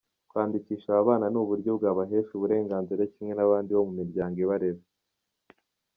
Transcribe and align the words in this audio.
Kwandikisha 0.29 0.89
aba 0.93 1.07
bana 1.09 1.25
ni 1.29 1.37
uburyo 1.43 1.71
bwabahesha 1.77 2.31
uburenganzira 2.33 3.01
kimwe 3.13 3.33
n’abandi 3.35 3.69
bo 3.73 3.83
mu 3.87 3.93
miryango 3.99 4.37
ibarera. 4.43 4.81